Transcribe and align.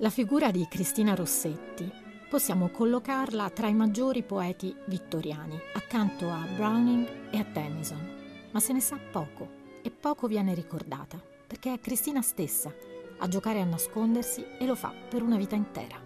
La 0.00 0.10
figura 0.10 0.52
di 0.52 0.64
Cristina 0.68 1.16
Rossetti 1.16 1.90
possiamo 2.30 2.68
collocarla 2.68 3.50
tra 3.50 3.66
i 3.66 3.74
maggiori 3.74 4.22
poeti 4.22 4.72
vittoriani, 4.86 5.58
accanto 5.74 6.30
a 6.30 6.46
Browning 6.54 7.32
e 7.32 7.38
a 7.38 7.44
Tennyson, 7.44 8.48
ma 8.52 8.60
se 8.60 8.72
ne 8.72 8.80
sa 8.80 8.96
poco 8.96 9.50
e 9.82 9.90
poco 9.90 10.28
viene 10.28 10.54
ricordata, 10.54 11.20
perché 11.44 11.72
è 11.72 11.80
Cristina 11.80 12.22
stessa 12.22 12.72
a 13.18 13.26
giocare 13.26 13.60
a 13.60 13.64
nascondersi 13.64 14.44
e 14.60 14.66
lo 14.66 14.76
fa 14.76 14.94
per 15.08 15.22
una 15.22 15.36
vita 15.36 15.56
intera. 15.56 16.00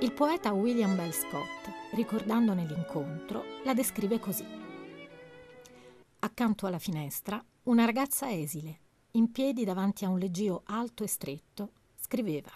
Il 0.00 0.12
poeta 0.12 0.52
William 0.52 0.96
Bell 0.96 1.12
Scott, 1.12 1.70
ricordandone 1.92 2.64
l'incontro, 2.64 3.44
la 3.62 3.72
descrive 3.72 4.18
così. 4.18 4.44
Accanto 6.18 6.66
alla 6.66 6.80
finestra 6.80 7.40
una 7.68 7.84
ragazza 7.84 8.32
esile, 8.32 8.78
in 9.12 9.30
piedi 9.30 9.62
davanti 9.62 10.06
a 10.06 10.08
un 10.08 10.18
leggio 10.18 10.62
alto 10.64 11.04
e 11.04 11.06
stretto, 11.06 11.72
scriveva. 12.00 12.50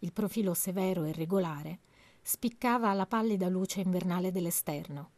Il 0.00 0.12
profilo 0.12 0.52
severo 0.52 1.04
e 1.04 1.12
regolare 1.12 1.78
spiccava 2.20 2.90
alla 2.90 3.06
pallida 3.06 3.48
luce 3.48 3.80
invernale 3.80 4.32
dell'esterno. 4.32 5.10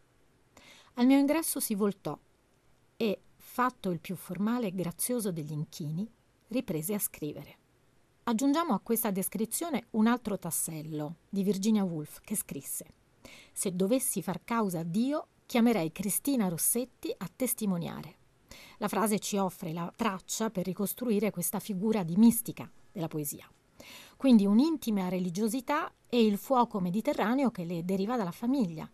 Al 0.94 1.06
mio 1.06 1.18
ingresso 1.18 1.58
si 1.58 1.74
voltò 1.74 2.16
e, 2.96 3.20
fatto 3.34 3.90
il 3.90 3.98
più 3.98 4.14
formale 4.14 4.68
e 4.68 4.74
grazioso 4.74 5.32
degli 5.32 5.52
inchini, 5.52 6.08
riprese 6.48 6.94
a 6.94 7.00
scrivere. 7.00 7.56
Aggiungiamo 8.22 8.72
a 8.72 8.80
questa 8.80 9.10
descrizione 9.10 9.86
un 9.92 10.06
altro 10.06 10.38
tassello 10.38 11.16
di 11.28 11.42
Virginia 11.42 11.82
Woolf 11.82 12.20
che 12.20 12.36
scrisse: 12.36 12.86
Se 13.50 13.74
dovessi 13.74 14.22
far 14.22 14.44
causa 14.44 14.80
a 14.80 14.84
Dio, 14.84 15.26
chiamerei 15.44 15.90
Cristina 15.90 16.46
Rossetti 16.46 17.12
a 17.16 17.28
testimoniare. 17.34 18.17
La 18.78 18.88
frase 18.88 19.18
ci 19.18 19.36
offre 19.36 19.72
la 19.72 19.92
traccia 19.94 20.50
per 20.50 20.64
ricostruire 20.64 21.30
questa 21.30 21.58
figura 21.58 22.02
di 22.04 22.16
mistica 22.16 22.70
della 22.92 23.08
poesia. 23.08 23.48
Quindi 24.16 24.46
un'intima 24.46 25.08
religiosità 25.08 25.92
e 26.08 26.24
il 26.24 26.38
fuoco 26.38 26.80
mediterraneo 26.80 27.50
che 27.50 27.64
le 27.64 27.84
deriva 27.84 28.16
dalla 28.16 28.30
famiglia, 28.30 28.88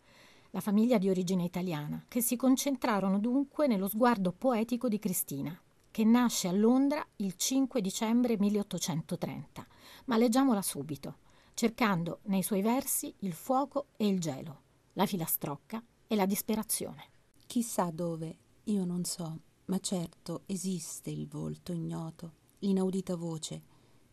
la 0.51 0.61
famiglia 0.61 0.99
di 0.99 1.09
origine 1.09 1.45
italiana, 1.45 2.05
che 2.09 2.21
si 2.21 2.37
concentrarono 2.37 3.19
dunque 3.19 3.67
nello 3.67 3.89
sguardo 3.89 4.33
poetico 4.33 4.89
di 4.89 4.99
Cristina, 4.99 5.59
che 5.91 6.05
nasce 6.05 6.49
a 6.49 6.53
Londra 6.53 7.05
il 7.17 7.35
5 7.37 7.81
dicembre 7.81 8.39
1830. 8.39 9.67
Ma 10.07 10.17
leggiamola 10.17 10.63
subito, 10.63 11.19
cercando 11.55 12.21
nei 12.25 12.43
suoi 12.43 12.63
versi 12.63 13.15
il 13.21 13.33
fuoco 13.33 13.87
e 13.97 14.07
il 14.07 14.21
gelo, 14.21 14.61
la 14.95 15.07
filastrocca 15.07 15.83
e 16.07 16.17
la 16.17 16.27
disperazione. 16.27 17.05
Chissà 17.47 17.91
dove, 17.91 18.37
io 18.65 18.85
non 18.85 19.05
so, 19.05 19.39
ma 19.67 19.79
certo 19.79 20.43
esiste 20.47 21.11
il 21.11 21.27
volto 21.27 21.73
ignoto, 21.73 22.33
l'inaudita 22.59 23.17
voce, 23.17 23.63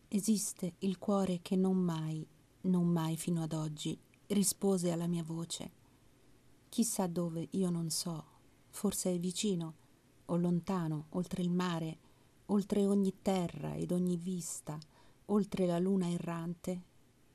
esiste 0.08 0.74
il 0.78 0.98
cuore 0.98 1.40
che 1.42 1.56
non 1.56 1.76
mai, 1.76 2.26
non 2.62 2.86
mai 2.86 3.16
fino 3.16 3.42
ad 3.42 3.52
oggi 3.52 3.98
rispose 4.28 4.90
alla 4.90 5.06
mia 5.06 5.22
voce. 5.22 5.72
Chissà 6.68 7.06
dove 7.06 7.48
io 7.50 7.68
non 7.68 7.90
so, 7.90 8.24
forse 8.70 9.12
è 9.12 9.18
vicino 9.18 9.74
o 10.26 10.36
lontano, 10.36 11.06
oltre 11.10 11.42
il 11.42 11.50
mare, 11.50 11.98
oltre 12.46 12.86
ogni 12.86 13.14
terra 13.20 13.74
ed 13.74 13.92
ogni 13.92 14.16
vista, 14.16 14.78
oltre 15.26 15.66
la 15.66 15.78
luna 15.78 16.08
errante 16.08 16.82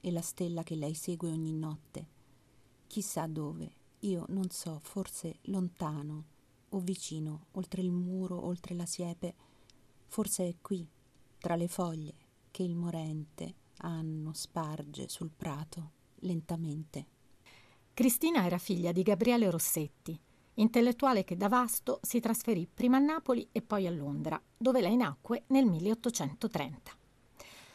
e 0.02 0.12
la 0.12 0.22
stella 0.22 0.64
che 0.64 0.76
lei 0.76 0.96
segue 0.96 1.30
ogni 1.30 1.54
notte. 1.54 2.08
Chissà 2.88 3.28
dove, 3.28 3.72
io 4.00 4.26
non 4.30 4.50
so, 4.50 4.80
forse 4.82 5.38
lontano, 5.44 6.36
o 6.70 6.80
vicino, 6.80 7.48
oltre 7.52 7.82
il 7.82 7.92
muro, 7.92 8.46
oltre 8.46 8.76
la 8.76 8.86
siepe, 8.86 9.36
forse 10.08 10.48
è 10.48 10.56
qui, 10.62 10.88
tra 11.40 11.56
le 11.56 11.68
foglie, 11.68 12.14
che 12.52 12.64
il 12.64 12.76
morente 12.76 13.56
anno 13.78 14.34
sparge 14.34 15.08
sul 15.08 15.32
prato 15.36 15.92
lentamente. 16.22 17.08
Cristina 17.94 18.46
era 18.46 18.58
figlia 18.58 18.92
di 18.92 19.04
Gabriele 19.04 19.50
Rossetti, 19.50 20.20
intellettuale 20.56 21.24
che 21.24 21.36
da 21.38 21.48
Vasto 21.48 22.00
si 22.02 22.20
trasferì 22.20 22.68
prima 22.72 22.98
a 22.98 23.02
Napoli 23.02 23.48
e 23.52 23.62
poi 23.62 23.88
a 23.88 23.92
Londra, 23.92 24.42
dove 24.56 24.82
lei 24.82 24.96
nacque 24.96 25.44
nel 25.48 25.66
1830. 25.66 26.92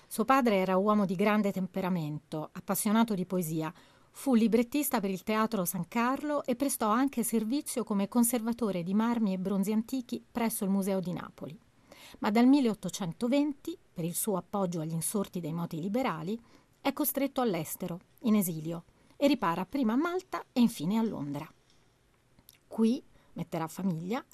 Suo 0.07 0.25
padre 0.25 0.57
era 0.57 0.77
uomo 0.77 1.07
di 1.07 1.15
grande 1.15 1.53
temperamento, 1.53 2.51
appassionato 2.53 3.15
di 3.15 3.25
poesia, 3.25 3.73
Fu 4.15 4.35
librettista 4.35 5.01
per 5.01 5.11
il 5.11 5.25
Teatro 5.25 5.65
San 5.65 5.89
Carlo 5.89 6.45
e 6.45 6.55
prestò 6.55 6.89
anche 6.89 7.25
servizio 7.25 7.83
come 7.83 8.09
conservatore 8.09 8.85
di 8.85 8.95
marmi 8.95 9.33
e 9.33 9.39
bronzi 9.39 9.73
antichi 9.73 10.23
presso 10.31 10.63
il 10.63 10.71
Museo 10.71 11.01
di 11.01 11.13
Napoli. 11.13 11.59
Ma 12.21 12.31
dal 12.31 12.47
1820, 12.47 13.77
per 13.93 14.05
il 14.05 14.15
suo 14.15 14.37
appoggio 14.37 14.81
agli 14.81 14.93
insorti 14.93 15.41
dei 15.41 15.53
moti 15.53 15.81
liberali, 15.81 16.41
è 16.81 16.93
costretto 16.93 17.41
all'estero, 17.41 17.99
in 18.21 18.37
esilio, 18.37 18.85
e 19.17 19.27
ripara 19.27 19.65
prima 19.65 19.95
a 19.95 19.97
Malta 19.97 20.45
e 20.53 20.61
infine 20.61 20.99
a 20.99 21.03
Londra. 21.03 21.51
Qui 22.69 23.03
metterà 23.33 23.67
famiglia 23.67 24.25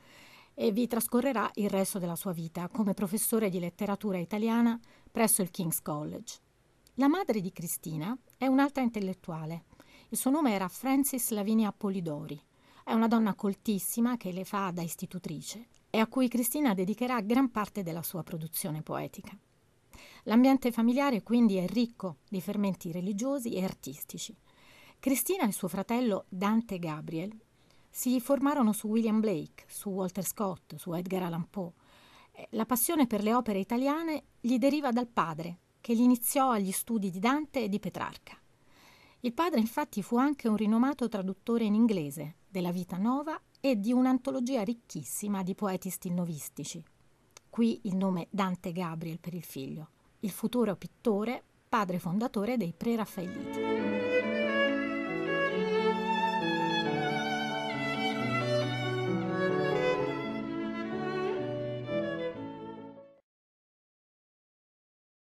e 0.53 0.73
vi 0.73 0.87
trascorrerà 0.87 1.51
il 1.55 1.71
resto 1.71 1.99
della 1.99 2.17
sua 2.17 2.33
vita 2.33 2.69
come 2.69 2.93
professore 2.93 3.49
di 3.49 3.61
letteratura 3.61 4.19
italiana 4.19 4.79
presso 5.11 5.41
il 5.41 5.51
King's 5.51 5.81
College. 5.81 6.48
La 6.99 7.07
madre 7.07 7.41
di 7.41 7.53
Cristina 7.53 8.19
è 8.37 8.49
un'altra 8.49 8.83
intellettuale. 8.83 9.67
Il 10.09 10.19
suo 10.19 10.33
nome 10.33 10.53
era 10.53 10.67
Francis 10.67 11.31
Lavinia 11.31 11.71
Polidori. 11.71 12.43
È 12.83 12.93
una 12.93 13.07
donna 13.07 13.35
coltissima 13.35 14.17
che 14.17 14.33
le 14.33 14.45
fa 14.45 14.73
da 14.73 14.83
istitutrice 14.83 15.69
e 15.91 16.01
a 16.01 16.09
cui 16.09 16.27
Cristina 16.27 16.75
dedicherà 16.75 17.21
gran 17.21 17.53
parte 17.53 17.85
della 17.85 18.03
sua 18.03 18.25
produzione 18.25 18.83
poetica. 18.83 19.39
L'ambiente 20.25 20.73
familiare 20.73 21.23
quindi 21.23 21.55
è 21.59 21.69
ricco 21.69 22.17
di 22.29 22.41
fermenti 22.41 22.91
religiosi 22.91 23.55
e 23.55 23.63
artistici. 23.63 24.37
Cristina 24.99 25.47
e 25.47 25.53
suo 25.53 25.69
fratello 25.69 26.25
Dante 26.29 26.81
Gabriel 26.81 27.31
si 27.89 28.21
formarono 28.21 28.73
su 28.73 28.89
William 28.89 29.21
Blake, 29.21 29.67
su 29.69 29.91
Walter 29.91 30.25
Scott, 30.25 30.75
su 30.75 30.93
Edgar 30.93 31.23
Allan 31.23 31.49
Poe. 31.49 31.71
La 32.51 32.67
passione 32.67 33.07
per 33.07 33.23
le 33.23 33.35
opere 33.35 33.61
italiane 33.61 34.25
gli 34.41 34.59
deriva 34.59 34.91
dal 34.91 35.07
padre, 35.07 35.59
che 35.81 35.95
li 35.95 36.03
iniziò 36.03 36.51
agli 36.51 36.71
studi 36.71 37.11
di 37.11 37.19
Dante 37.19 37.65
e 37.65 37.69
di 37.69 37.79
Petrarca. 37.79 38.37
Il 39.21 39.33
padre 39.33 39.59
infatti 39.59 40.03
fu 40.03 40.17
anche 40.17 40.49
un 40.49 40.57
rinomato 40.57 41.09
traduttore 41.09 41.65
in 41.65 41.75
inglese 41.75 42.37
della 42.49 42.71
Vita 42.71 42.97
Nova 42.97 43.41
e 43.61 43.79
di 43.79 43.93
un'antologia 43.93 44.63
ricchissima 44.63 45.43
di 45.43 45.55
poeti 45.55 45.91
stilnovistici. 45.91 46.83
Qui 47.51 47.81
il 47.85 47.97
nome 47.97 48.29
Dante 48.31 48.73
Gabriel 48.73 49.19
per 49.19 49.35
il 49.35 49.43
figlio, 49.43 49.89
il 50.21 50.31
futuro 50.31 50.77
pittore, 50.77 51.43
padre 51.69 51.99
fondatore 51.99 52.57
dei 52.57 52.73
Preraffaelliti. 52.77 53.98